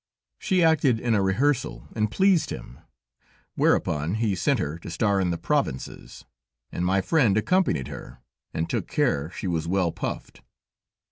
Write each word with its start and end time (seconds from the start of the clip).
She 0.39 0.63
acted 0.63 0.99
in 0.99 1.13
a 1.13 1.21
rehearsal, 1.21 1.87
and 1.95 2.09
pleased 2.09 2.49
him; 2.49 2.79
whereupon 3.53 4.15
he 4.15 4.33
sent 4.33 4.57
her 4.57 4.79
to 4.79 4.89
star 4.89 5.19
in 5.21 5.29
the 5.29 5.37
provinces, 5.37 6.25
and 6.71 6.83
my 6.83 7.01
friend 7.01 7.37
accompanied 7.37 7.89
her, 7.89 8.17
and 8.51 8.67
took 8.67 8.87
care 8.87 9.29
she 9.29 9.45
was 9.45 9.67
well 9.67 9.91
puffed. 9.91 10.41